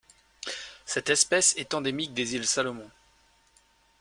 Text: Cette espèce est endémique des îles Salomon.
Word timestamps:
Cette 0.87 1.11
espèce 1.11 1.55
est 1.57 1.75
endémique 1.75 2.15
des 2.15 2.33
îles 2.33 2.47
Salomon. 2.47 2.89